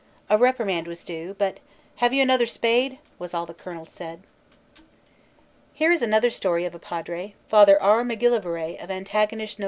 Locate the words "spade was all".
2.47-3.45